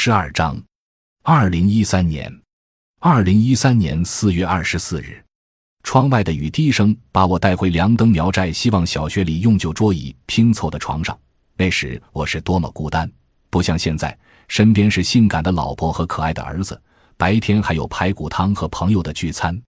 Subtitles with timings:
[0.00, 0.56] 十二章，
[1.24, 2.32] 二零一三年，
[3.00, 5.20] 二零一三年四月二十四日，
[5.82, 11.18] 窗外的雨滴声把我带回梁登苗寨希望小学里用旧桌椅拼凑的床上。
[11.56, 13.10] 那时我是多么孤单，
[13.50, 14.16] 不像现在，
[14.46, 16.80] 身边是性感的老婆和可爱的儿子，
[17.16, 19.60] 白天还有排骨汤和朋友的聚餐。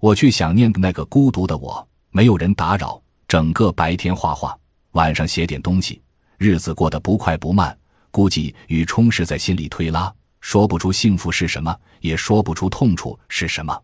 [0.00, 2.98] 我却想念那个孤独的我，没有人打扰，
[3.28, 4.58] 整个白天画画，
[4.92, 6.00] 晚上写点东西，
[6.38, 7.78] 日子过得不快不慢。
[8.16, 10.10] 估计与充实在心里推拉，
[10.40, 13.78] 说不出幸福是什么，也说不出痛楚是什么。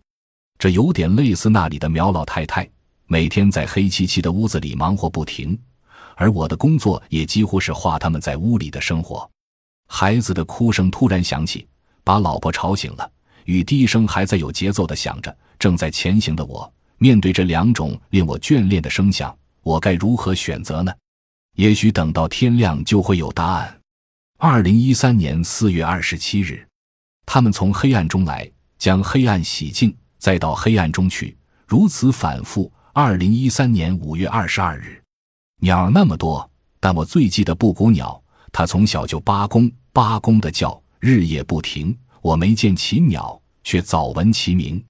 [0.59, 2.67] 这有点类似那里的苗老太太，
[3.05, 5.59] 每天在黑漆漆的屋子里忙活不停，
[6.17, 9.31] 而我的工作也几乎是画他们在屋里的生活。
[9.87, 11.69] 孩子的哭声突然响起，
[12.03, 13.13] 把老婆吵醒了。
[13.45, 15.37] 雨滴声还在有节奏的响着。
[15.59, 20.91] 正在前行的我，面对这两种令我眷恋的声响，我该如何选择呢？
[21.57, 23.79] 也许等到天亮就会有答案。
[24.45, 26.67] 二零一三年四月二十七日，
[27.25, 32.69] 他们从黑暗中来，将黑暗洗净，再到黑暗中去，如此反复。
[32.93, 35.01] 二零一三年五月二十二日，
[35.61, 36.51] 鸟那么多，
[36.81, 38.21] 但我最记得布谷鸟。
[38.51, 41.97] 它从小就八公八公的叫，日夜不停。
[42.21, 44.85] 我没见其鸟，却早闻其名。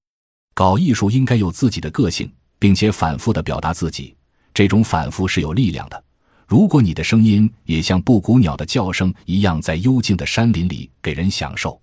[0.55, 4.17] 搞艺术应该有自己的个性，并且反复的表达自己。
[4.55, 6.05] 这种反复是有力量的。
[6.47, 11.81] 如果你的声音也像布谷鸟的叫声一样，在幽静的山林里给人享受，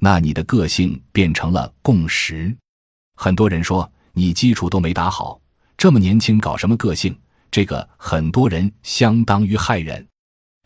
[0.00, 2.54] 那你的个性变成了共识。
[3.16, 5.40] 很多人说你基础都没打好，
[5.76, 7.16] 这么年轻搞什么个性？
[7.50, 10.06] 这个很多人相当于害人。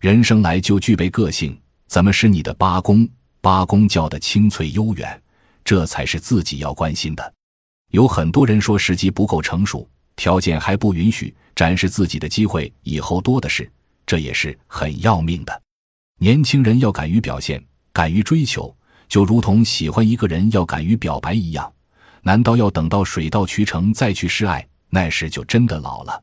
[0.01, 3.09] 人生来就具备个性，怎么使你的八公
[3.41, 5.23] 八公叫的清脆悠远？
[5.65, 7.35] 这才是自己要关心的。
[7.91, 9.89] 有很多人说时机不够成熟。
[10.17, 13.71] 条件还不允许展示自己的机会，以后多的是，
[14.07, 15.63] 这也是很要命的。
[16.19, 17.63] 年轻人要敢于表现，
[17.93, 18.75] 敢于追求，
[19.09, 21.71] 就如同喜欢一个人要敢于表白一样。
[22.23, 24.67] 难道要等到水到渠成再去示爱？
[24.89, 26.23] 那时就真的老了。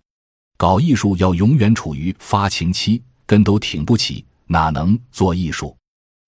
[0.58, 5.76] 搞艺术要永远处于发情期，根都挺不起，哪能做艺术？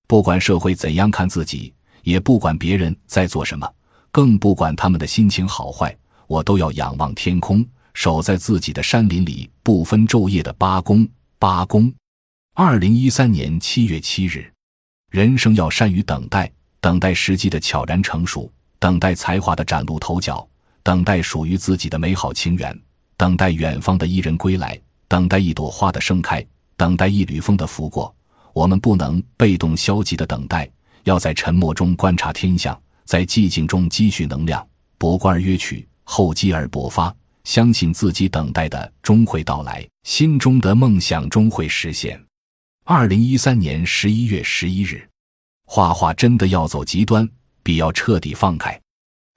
[0.07, 1.73] 不管社会怎样看自己，
[2.03, 3.67] 也不管别人在做什么，
[4.11, 5.95] 更不管他们的心情好坏。
[6.28, 11.07] 我都要仰望天空，守在自己的山林里，不分昼夜的八公
[11.38, 11.94] 八公。
[12.56, 14.51] 二零一三年七月七日，
[15.12, 20.47] 人生要善于等待，等待时机的悄然成熟，等待才华的崭露头角，
[20.83, 22.79] 等待属于自己的美好情缘，
[23.17, 26.45] 等待远方的伊人归来，等待一朵花的盛开，
[26.78, 28.13] 等待一缕风的拂过。
[28.53, 30.69] 我们不能被动消极的等待，
[31.06, 34.63] 要在沉默中观察天象，在寂静中积蓄能量，
[35.00, 35.88] 博观而约取。
[36.03, 42.21] 厚积而薄发，相信自己等待的终会到来，心中的梦想终会实现。
[42.85, 45.07] 二零一三年十一月十一日，
[45.65, 47.27] 画画真的要走极端，
[47.63, 48.79] 必要彻底放开。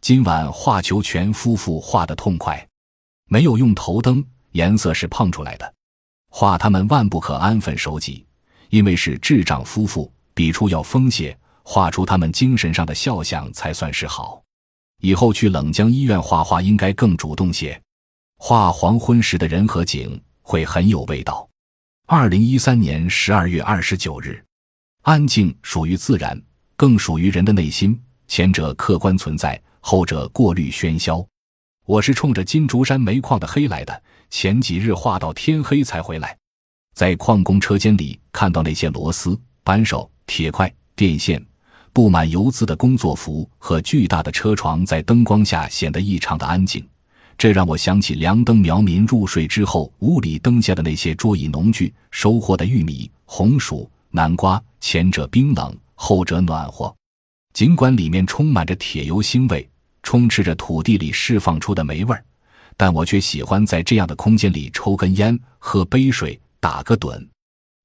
[0.00, 2.66] 今晚画球全夫妇画的痛快，
[3.28, 5.74] 没有用头灯，颜色是碰出来的。
[6.30, 8.26] 画他们万不可安分守己，
[8.70, 14.42] 因为是智障夫妇，笔触要锋些，画出他们精神上的肖像才算是好。
[15.02, 17.80] 以后去冷江医院画画应该更主动些，
[18.38, 21.48] 画黄昏时的人和景会很有味道。
[22.06, 24.42] 二零一三年十二月二十九日，
[25.02, 26.40] 安静属于自然，
[26.76, 28.00] 更属于人的内心。
[28.28, 31.24] 前者客观存在，后者过滤喧嚣。
[31.84, 36.36] 我是冲着金竹山煤矿的黑来的，前几日画到天黑才回来，
[36.94, 41.40] 在矿工车间里看到那些螺丝、扳手、铁块、电线。
[41.96, 46.86] 布满油渍的工作服和巨大的车床在灯光下显得异常的安静，
[47.38, 56.94] 这让我想起梁灯苗民入睡之后屋里灯下的那些桌椅农具收获的玉米、红薯、南瓜，前者冰冷，后者暖和。
[57.54, 59.66] 尽管里面充满着铁油腥味，
[60.02, 62.22] 充斥着土地里释放出的霉味儿，
[62.76, 67.26] 但我却喜欢在这样的空间里抽根烟、喝杯水、打个盹。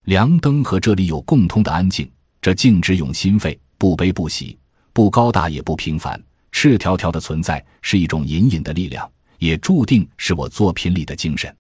[0.04, 2.12] 梁灯和这里有共通的安静，
[2.42, 3.58] 这静止用心肺。
[3.82, 4.56] 不悲不喜，
[4.94, 11.52] 不高大也不平凡，赤条条的存在是一种隐隐的力量，也注定是我作品里的精神。